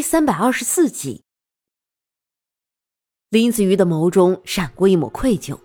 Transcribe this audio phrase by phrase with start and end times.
[0.00, 1.24] 第三百二十四集，
[3.28, 5.58] 林子瑜的眸中闪过一抹愧疚，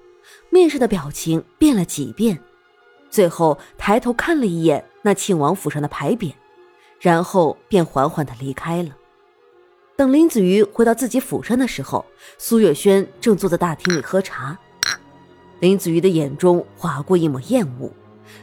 [0.49, 2.37] 面上的表情变了几变，
[3.09, 6.33] 最后抬头看了一眼那庆王府上的牌匾，
[6.99, 8.89] 然后便缓缓的离开了。
[9.95, 12.05] 等林子瑜回到自己府上的时候，
[12.37, 14.59] 苏月轩正坐在大厅里喝茶。
[15.61, 17.89] 林子瑜的眼中划过一抹厌恶，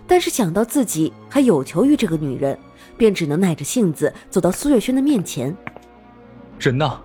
[0.07, 2.59] 但是想到自己还有求于这个女人，
[2.97, 5.55] 便只能耐着性子走到苏月轩的面前。
[6.63, 7.01] 人呢？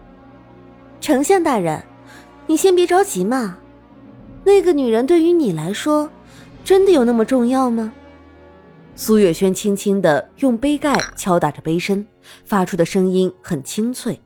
[1.02, 1.84] 丞相大人，
[2.46, 3.58] 你先别着急嘛。
[4.44, 6.10] 那个女人对于你来说，
[6.64, 7.92] 真的有那么重要吗？
[8.96, 12.06] 苏月轩轻轻的用杯盖敲打着杯身，
[12.46, 14.20] 发出的声音很清脆。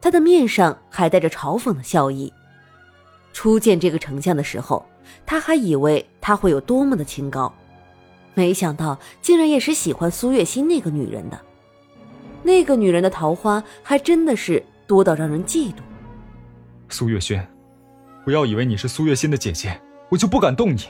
[0.00, 2.32] 他的面上还带着嘲讽的笑意。
[3.32, 4.84] 初见这个丞相的时候，
[5.26, 7.52] 他还以为他会有多么的清高，
[8.34, 11.40] 没想到竟然也是喜欢苏月心那个女人的。
[12.42, 15.76] 那个女人的桃花还真的是多到让人嫉妒。
[16.88, 17.46] 苏月轩，
[18.24, 20.80] 不要以为你是苏月心的姐姐，我就不敢动你。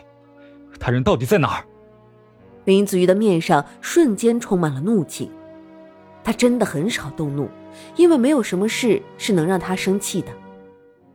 [0.79, 1.65] 他人到底在哪儿？
[2.65, 5.31] 林子瑜的面上瞬间充满了怒气。
[6.23, 7.49] 他真的很少动怒。
[7.95, 10.29] 因为没有什么事是能让他生气的，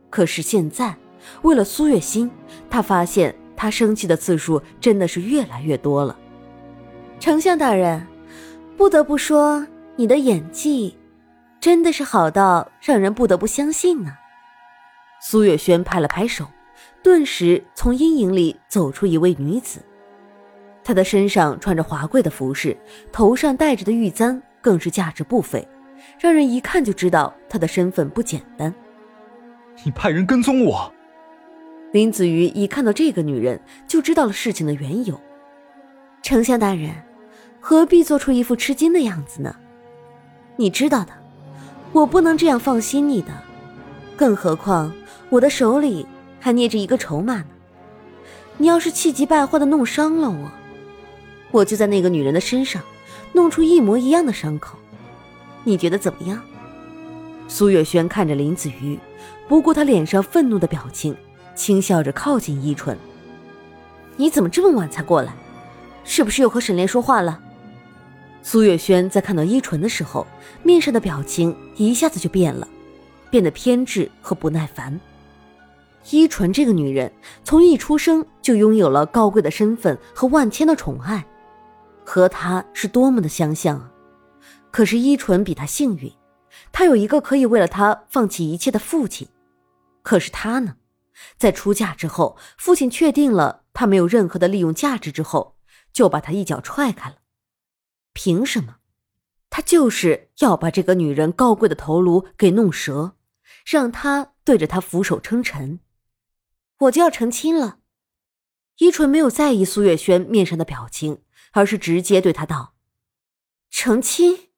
[0.08, 0.96] 可是现在，
[1.42, 2.30] 为了苏月心，
[2.70, 6.16] 他发现他生气的次数真的是越来越多了。
[7.20, 8.04] 丞相大人，
[8.74, 9.66] 不得不说，
[9.98, 10.94] 你的演技
[11.58, 14.12] 真的是好到让人不得不相信呢。
[15.20, 16.46] 苏月轩拍了拍手，
[17.02, 19.80] 顿时从阴影里走出一位女子，
[20.84, 22.76] 她的身上穿着华贵的服饰，
[23.10, 25.66] 头上戴着的玉簪更是价值不菲。
[26.20, 28.72] 让人一看就知道她的身份不简单。
[29.82, 30.92] 你派人跟踪我？
[31.92, 35.18] 林子瑜一看到这个女人，就知道了事情的缘由。
[36.22, 36.90] 丞相大人，
[37.60, 39.56] 何必做出一副吃惊的样子呢？
[40.56, 41.12] 你知道的，
[41.92, 43.28] 我不能这样放心你的。
[44.16, 44.92] 更何况
[45.28, 46.06] 我的手里
[46.40, 47.46] 还捏着一个筹码呢。
[48.56, 50.50] 你要是气急败坏的弄伤了我，
[51.50, 52.82] 我就在那个女人的身上
[53.32, 54.78] 弄出一模一样的伤口。
[55.64, 56.40] 你觉得怎么样？
[57.48, 58.98] 苏月轩看着林子瑜，
[59.46, 61.14] 不顾他脸上愤怒的表情，
[61.54, 62.96] 轻笑着靠近依纯。
[64.16, 65.34] 你怎么这么晚才过来？
[66.02, 67.38] 是不是又和沈炼说话了？
[68.48, 70.24] 苏月轩在看到依纯的时候，
[70.62, 72.68] 面上的表情一下子就变了，
[73.28, 75.00] 变得偏执和不耐烦。
[76.12, 77.12] 依纯这个女人，
[77.42, 81.26] 从一出生就拥有了高贵的身份和万千的宠爱，
[82.04, 83.90] 和她是多么的相像啊！
[84.70, 86.08] 可是依纯比他幸运，
[86.70, 89.26] 他有一个可以为了他放弃一切的父亲。
[90.02, 90.76] 可是他呢，
[91.36, 95.56] 在出嫁之后，父亲确定了他没有任何的利用价值之后，
[95.92, 97.16] 就把他一脚踹开了。
[98.16, 98.78] 凭什么？
[99.50, 103.18] 他就是要把这个女人高贵的头颅给弄折，
[103.66, 105.80] 让她对着他俯首称臣。
[106.78, 107.80] 我就要成亲了。
[108.78, 111.22] 依纯没有在意苏月轩面上的表情，
[111.52, 112.74] 而是直接对他道
[113.70, 114.48] ：“成亲。”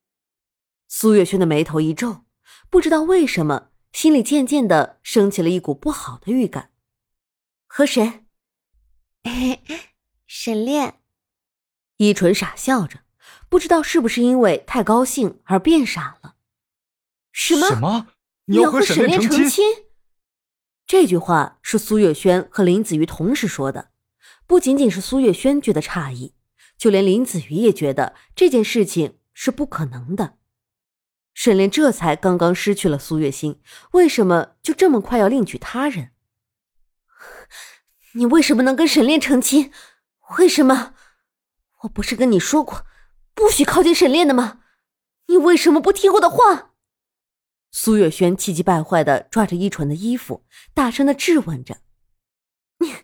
[0.86, 2.25] 苏月轩的眉头一皱，
[2.70, 6.70] 不知道为什么，心里渐渐的升起了一股不好的预感。
[7.66, 8.25] 和谁？
[10.26, 11.00] 沈炼。
[11.98, 13.00] 依纯傻笑着，
[13.48, 16.34] 不知道是不是因为太高兴而变傻了。
[17.32, 17.69] 什么？
[17.69, 18.06] 什么？
[18.47, 19.64] 你要和沈炼成亲？
[20.86, 23.91] 这句话是苏月轩和林子瑜同时说的。
[24.47, 26.34] 不仅仅是苏月轩觉得诧异，
[26.78, 30.38] 就连林子瑜也觉得这件事情是不可能的。
[31.34, 33.60] 沈炼这才刚刚失去了苏月心，
[33.92, 36.12] 为什么就这么快要另娶他人？
[38.14, 39.70] 你为什么能跟沈炼成亲？
[40.38, 40.94] 为什么？
[41.82, 42.87] 我不是跟你说过
[43.38, 44.62] 不许靠近沈炼的吗？
[45.28, 46.72] 你为什么不听我的话？
[47.71, 50.44] 苏月轩气急败坏的抓着依纯的衣服，
[50.75, 51.81] 大声的质问着
[52.81, 52.97] ：“你，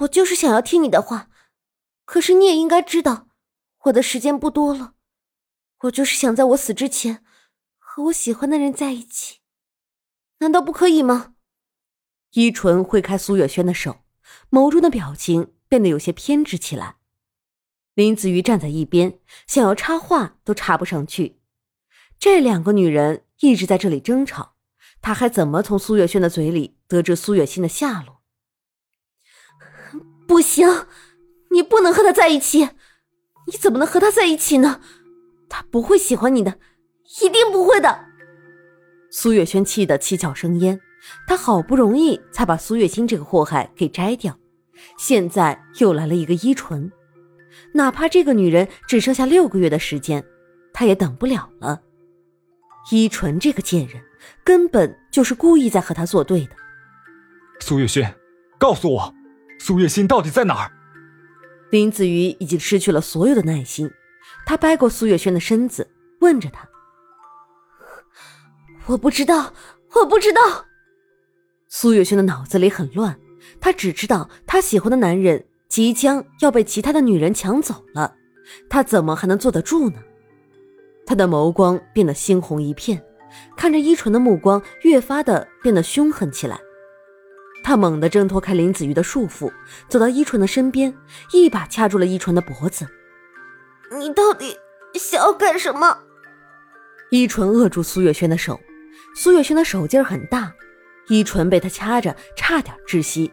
[0.00, 1.30] 我就是想要听你的话，
[2.04, 3.28] 可是你也应该知道，
[3.84, 4.94] 我的时间不多了。”
[5.82, 7.24] 我就是想在我死之前
[7.78, 9.38] 和我喜欢的人在一起，
[10.40, 11.34] 难道不可以吗？
[12.32, 14.00] 依纯挥开苏月轩的手，
[14.50, 16.96] 眸中的表情变得有些偏执起来。
[18.00, 21.38] 林子瑜站在一边，想要插话都插不上去。
[22.18, 24.54] 这两个女人一直在这里争吵，
[25.02, 28.22] 他还怎么从苏月轩的嘴里得知苏月心的下落？
[30.26, 30.86] 不行，
[31.50, 32.70] 你不能和他在一起！
[33.46, 34.80] 你怎么能和他在一起呢？
[35.50, 36.58] 他不会喜欢你的，
[37.22, 38.06] 一定不会的。
[39.10, 40.80] 苏月轩气得七窍生烟，
[41.26, 44.38] 他好不容易才把苏月心这个祸害给摘掉，
[44.96, 46.90] 现在又来了一个依纯，
[47.72, 50.24] 哪怕这个女人只剩下六个月的时间，
[50.72, 51.80] 他也等不了了。
[52.90, 54.02] 依纯这个贱人，
[54.42, 56.56] 根本就是故意在和他作对的。
[57.60, 58.14] 苏月轩，
[58.58, 59.14] 告诉我，
[59.58, 60.72] 苏月心到底在哪儿？
[61.70, 63.88] 林子瑜已经失去了所有的耐心，
[64.44, 65.88] 他掰过苏月轩的身子，
[66.20, 66.68] 问着他
[68.86, 69.54] ：“我不知道，
[69.94, 70.40] 我不知道。”
[71.68, 73.20] 苏月轩的脑子里很乱，
[73.60, 78.16] 他只知道他喜欢的男人即将要被其他的女人抢走了，
[78.68, 79.96] 他怎么还能坐得住呢？
[81.06, 83.00] 他的眸光变得猩红一片，
[83.56, 86.60] 看着依纯的目光越发的变得凶狠起来。
[87.62, 89.52] 他猛地挣脱开林子瑜的束缚，
[89.88, 90.92] 走到依纯的身边，
[91.32, 92.86] 一把掐住了依纯的脖子。
[93.96, 94.56] “你到底
[94.94, 95.98] 想要干什么？”
[97.10, 98.58] 依纯扼住苏月轩的手，
[99.14, 100.52] 苏月轩的手劲儿很大，
[101.08, 103.30] 依纯被他掐着，差点窒息，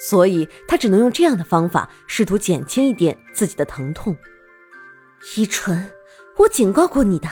[0.00, 4.16] 所以他只能用这样的方法试图减轻一点自己的疼痛。
[5.36, 5.92] 依纯，
[6.38, 7.28] 我警告过你的，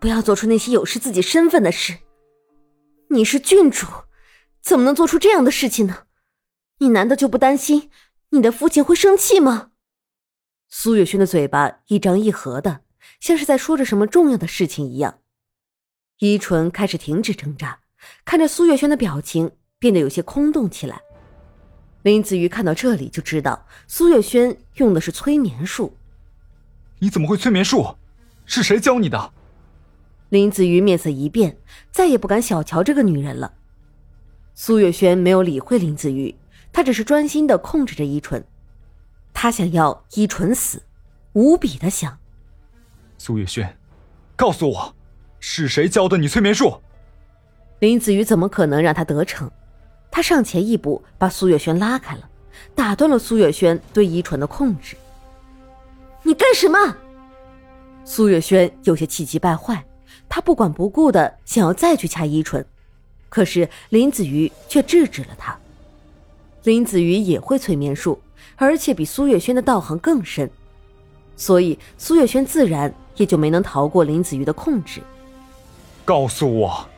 [0.00, 1.98] 不要做出那些有失自己身份的事。
[3.10, 3.86] 你是郡主。
[4.60, 6.04] 怎么能做出这样的事情呢？
[6.78, 7.90] 你难道就不担心
[8.30, 9.72] 你的父亲会生气吗？
[10.68, 12.80] 苏月轩的嘴巴一张一合的，
[13.20, 15.20] 像是在说着什么重要的事情一样。
[16.18, 17.80] 依纯开始停止挣扎，
[18.24, 21.02] 看着苏月轩的表情变得有些空洞起来。
[22.04, 25.96] 林子瑜看到这里就知道苏月轩用的是催眠术。
[26.98, 27.96] 你怎么会催眠术？
[28.44, 29.32] 是谁教你的？
[30.28, 31.56] 林子瑜面色一变，
[31.90, 33.54] 再也不敢小瞧这个女人了。
[34.54, 36.34] 苏月轩没有理会林子瑜，
[36.70, 38.44] 他只是专心的控制着依纯，
[39.32, 40.82] 他想要依纯死，
[41.32, 42.18] 无比的想。
[43.16, 43.78] 苏月轩，
[44.36, 44.94] 告诉我，
[45.40, 46.82] 是谁教的你催眠术？
[47.78, 49.50] 林子瑜怎么可能让他得逞？
[50.14, 52.20] 他上前一步，把苏月轩拉开了，
[52.72, 54.96] 打断了苏月轩对依纯的控制。
[56.22, 56.96] 你干什么？
[58.04, 59.84] 苏月轩有些气急败坏，
[60.28, 62.64] 他不管不顾的想要再去掐依纯。
[63.28, 65.58] 可是林子瑜却制止了他。
[66.62, 68.22] 林子瑜也会催眠术，
[68.54, 70.48] 而且比苏月轩的道行更深，
[71.34, 75.00] 所以苏月轩自然也就没能逃过林子瑜的控制。
[76.04, 76.88] 告诉我，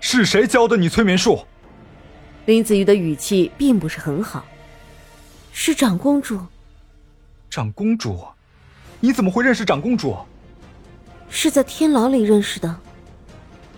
[0.00, 1.38] 是谁教的你催眠术？
[2.46, 4.44] 林子瑜的语气并不是很好。
[5.52, 6.38] 是长公主。
[7.48, 8.24] 长公主，
[9.00, 10.16] 你怎么会认识长公主？
[11.30, 12.76] 是在天牢里认识的。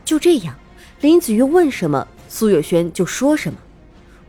[0.04, 0.54] 就这样。
[1.02, 3.58] 林子瑜问什么，苏月轩就说什么，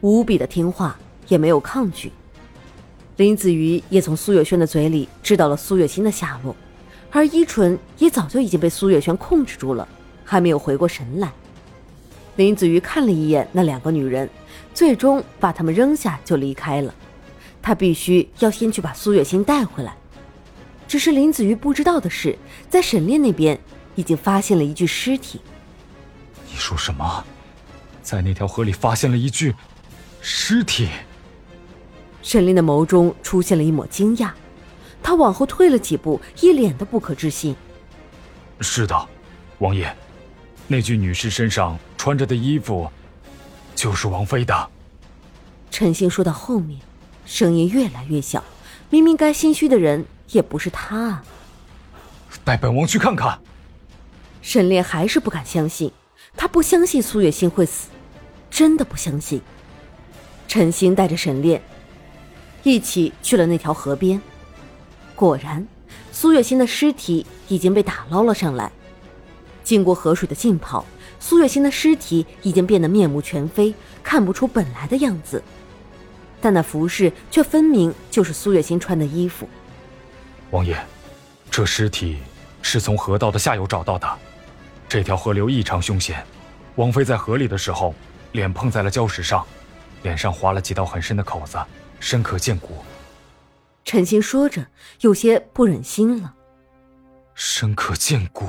[0.01, 0.99] 无比的听话，
[1.29, 2.11] 也没有抗拒。
[3.15, 6.53] 林子瑜也从苏月轩的嘴里知道了苏月心的下落，
[7.09, 9.87] 而依纯也早就已经被苏月轩控制住了，
[10.25, 11.31] 还没有回过神来。
[12.37, 14.29] 林子瑜看了一眼那两个女人，
[14.73, 16.93] 最终把她们扔下就离开了。
[17.61, 19.97] 他必须要先去把苏月心带回来。
[20.87, 22.37] 只是林子瑜不知道的是，
[22.69, 23.59] 在沈炼那边
[23.95, 25.41] 已经发现了一具尸体。
[26.49, 27.25] 你说什么？
[28.01, 29.53] 在那条河里发现了一具
[30.21, 30.87] 尸体。
[32.21, 34.31] 沈炼的眸中出现了一抹惊讶，
[35.03, 37.55] 他往后退了几步，一脸的不可置信。
[38.61, 39.07] 是的，
[39.59, 39.93] 王爷，
[40.67, 42.89] 那具女尸身上穿着的衣服，
[43.73, 44.69] 就是王妃的。
[45.71, 46.79] 陈星说到后面，
[47.25, 48.43] 声音越来越小，
[48.89, 51.23] 明明该心虚的人也不是他啊。
[52.43, 53.39] 带本王去看看。
[54.41, 55.91] 沈炼还是不敢相信。
[56.35, 57.89] 他不相信苏月心会死，
[58.51, 59.41] 真的不相信。
[60.47, 61.61] 陈星带着沈炼
[62.63, 64.21] 一起去了那条河边，
[65.15, 65.65] 果然，
[66.11, 68.71] 苏月心的尸体已经被打捞了上来。
[69.67, 70.85] 经过河水的浸泡，
[71.19, 75.43] 苏月心的尸体已经变得面目全非，看不出本来的样子。
[76.39, 79.45] 但那服饰却分明就是苏月心穿的衣服。
[80.51, 80.77] 王爷，
[81.51, 82.19] 这尸体
[82.61, 84.07] 是从河道的下游找到的。
[84.87, 86.25] 这条河流异常凶险，
[86.77, 87.93] 王妃在河里的时候，
[88.31, 89.45] 脸碰在了礁石上，
[90.01, 91.57] 脸上划了几道很深的口子，
[91.99, 92.77] 深可见骨。
[93.83, 94.65] 陈星说着，
[95.01, 96.35] 有些不忍心了。
[97.35, 98.47] 深可见骨。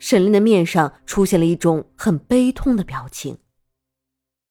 [0.00, 3.38] 沈炼的面上出现了一种很悲痛的表情。